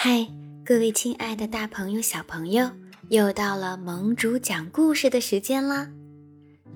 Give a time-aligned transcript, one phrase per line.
[0.00, 0.24] 嗨，
[0.64, 2.70] 各位亲爱的大朋友、小朋友，
[3.08, 5.90] 又到了盟主讲故事的时间啦！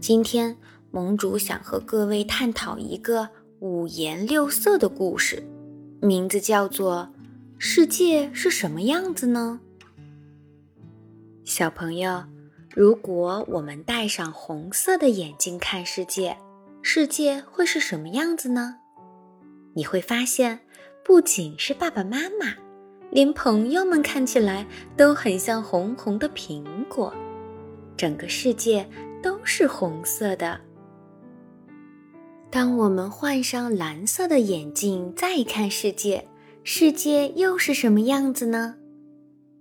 [0.00, 0.56] 今天
[0.90, 3.28] 盟主想和各位探讨一个
[3.60, 5.40] 五颜六色的故事，
[6.00, 7.10] 名字叫做
[7.60, 9.60] 《世界是什么样子呢》。
[11.44, 12.24] 小朋友，
[12.74, 16.36] 如果我们戴上红色的眼镜看世界，
[16.82, 18.78] 世界会是什么样子呢？
[19.74, 20.58] 你会发现，
[21.04, 22.56] 不仅是爸爸妈妈。
[23.12, 24.66] 连朋友们看起来
[24.96, 27.12] 都很像红红的苹果，
[27.94, 28.88] 整个世界
[29.22, 30.58] 都是红色的。
[32.50, 36.26] 当我们换上蓝色的眼镜再看世界，
[36.64, 38.76] 世界又是什么样子呢？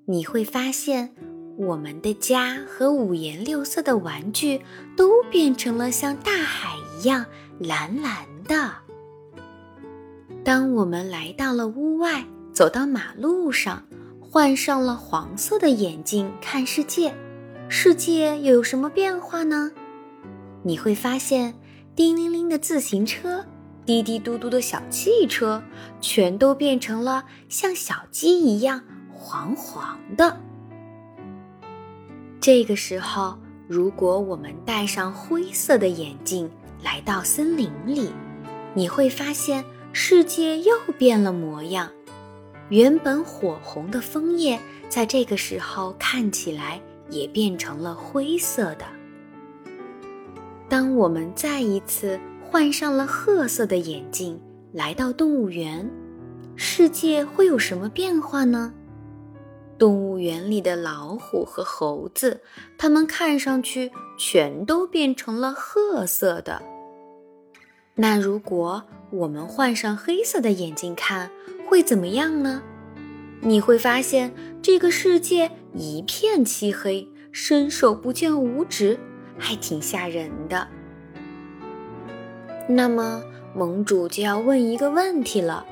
[0.05, 1.13] 你会发现，
[1.58, 4.62] 我们的家和五颜六色的玩具
[4.96, 7.26] 都变成了像大海一样
[7.60, 8.72] 蓝蓝的。
[10.41, 12.26] 当我们来到了屋外。
[12.54, 13.84] 走到马路上，
[14.20, 17.14] 换上了黄色的眼镜看世界，
[17.70, 19.71] 世界又有什么变化呢？
[20.63, 21.55] 你会发现，
[21.96, 23.46] 叮铃铃的自行车，
[23.85, 25.63] 滴滴嘟嘟的小汽车，
[26.02, 30.38] 全都变成了像小鸡一样黄黄的。
[32.40, 36.52] 这个时候，如果我们戴上灰色的眼镜
[36.84, 38.12] 来到森林里，
[38.74, 39.63] 你会发现
[39.94, 41.90] 世界又变了模样。
[42.72, 48.86] 原本火红的枫叶，在这个时候看起来也变成了灰色的。
[50.70, 54.40] 当我们再一次换上了褐色的眼镜，
[54.72, 55.91] 来到动物园，
[56.55, 58.74] 世界会有什么变化呢？
[59.78, 62.40] 动物园里的老虎和猴子，
[62.78, 66.62] 它们看上去全都变成了褐色的。
[67.96, 71.30] 那如果我们换上黑色的眼镜看？
[71.72, 72.62] 会怎么样呢？
[73.40, 79.00] 你会发现这个世界一片漆黑，伸手不见五指，
[79.38, 80.68] 还挺吓人的。
[82.68, 83.23] 那么，
[83.56, 85.66] 盟主就要问一个问题了：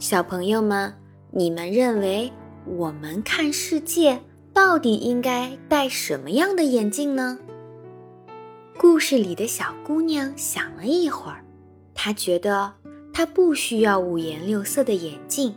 [0.00, 0.92] 小朋友们，
[1.30, 2.32] 你们认为
[2.66, 4.20] 我们看世界
[4.52, 7.38] 到底应该戴什么样的眼镜呢？
[8.76, 11.44] 故事里的小姑娘想了一会儿，
[11.94, 12.81] 她觉得。
[13.12, 15.54] 他不需要五颜六色的眼镜，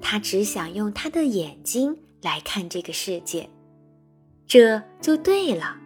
[0.00, 3.48] 他只想用他的眼睛来看这个世界，
[4.46, 5.76] 这就对了。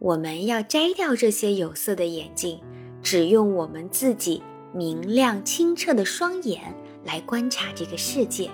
[0.00, 2.60] 我们要摘掉这些有色的眼镜，
[3.02, 4.42] 只用我们自己
[4.74, 6.74] 明亮清澈的双眼
[7.04, 8.50] 来观察这个世界，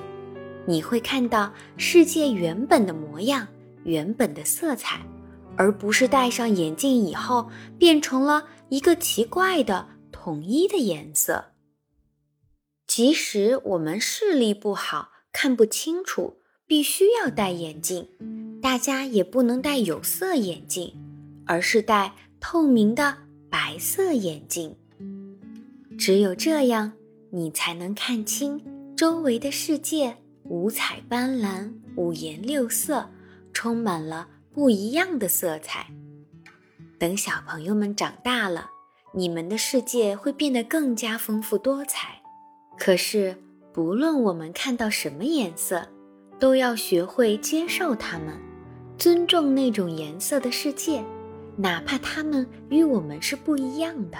[0.66, 3.46] 你会看到世界原本的模样、
[3.84, 5.00] 原本的色彩，
[5.56, 7.48] 而不是戴上眼镜以后
[7.78, 11.44] 变成了一个奇怪的统一的颜色。
[12.96, 18.08] 即使我们视力不好，看不清楚，必须要戴眼镜，
[18.62, 20.94] 大家也不能戴有色眼镜，
[21.44, 23.16] 而是戴透明的
[23.50, 24.76] 白色眼镜。
[25.98, 26.92] 只有这样，
[27.32, 28.62] 你才能看清
[28.96, 33.10] 周围的世界，五彩斑斓，五颜六色，
[33.52, 35.88] 充满了不一样的色彩。
[36.96, 38.70] 等小朋友们长大了，
[39.14, 42.20] 你们的世界会变得更加丰富多彩。
[42.78, 43.36] 可是，
[43.72, 45.86] 不论我们看到什么颜色，
[46.38, 48.34] 都要学会接受它们，
[48.98, 51.02] 尊重那种颜色的世界，
[51.56, 54.18] 哪怕它们与我们是不一样的。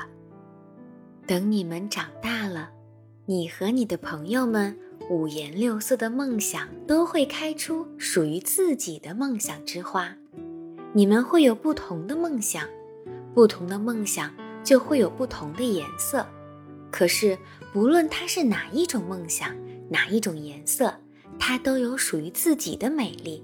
[1.27, 2.71] 等你们长大了，
[3.27, 4.77] 你和你的朋友们
[5.11, 10.15] 五颜六色的梦想都会开出属于自己的梦想之花。
[10.93, 12.69] 你们会有不同的梦想，
[13.35, 14.33] 不同的梦想
[14.63, 16.25] 就会有不同的颜色。
[16.91, 17.37] 可是，
[17.75, 19.51] 不论它是哪一种梦想，
[19.91, 20.95] 哪一种颜色，
[21.41, 23.43] 它都有属于自己的美丽。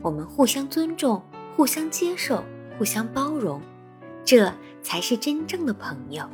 [0.00, 1.20] 我们互相尊重，
[1.56, 2.44] 互相接受，
[2.78, 3.60] 互相包容，
[4.24, 6.24] 这才是真正的朋友。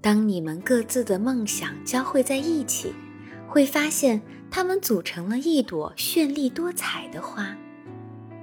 [0.00, 2.92] 当你们各自的梦想交汇在一起，
[3.46, 7.56] 会发现它们组成了一朵绚丽多彩的花。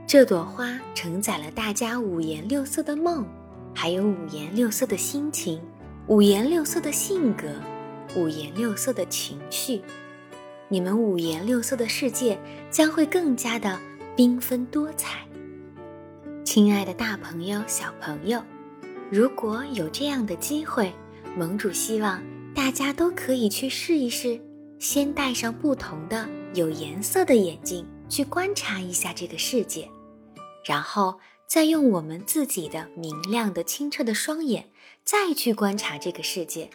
[0.07, 3.27] 这朵花承载了大家五颜六色的梦，
[3.73, 5.61] 还有五颜六色的心情。
[6.07, 7.47] 五颜六色的性格，
[8.15, 9.81] 五颜六色的情绪，
[10.69, 13.79] 你们五颜六色的世界将会更加的
[14.15, 15.25] 缤纷多彩。
[16.43, 18.39] 亲爱的大朋友、小朋友，
[19.09, 20.93] 如果有这样的机会，
[21.35, 22.21] 盟主希望
[22.53, 24.39] 大家都可以去试一试，
[24.77, 29.89] 先戴上不同的有颜色的眼镜去观察一下这个世界，
[30.63, 31.19] 然后。
[31.47, 34.67] 再用我们自己的明亮的、清澈的双眼，
[35.05, 36.67] 再去观察这个世界，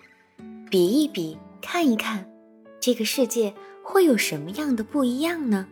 [0.71, 2.31] 比一比，看一看，
[2.79, 5.67] 这个世界会有什么样的不一样呢？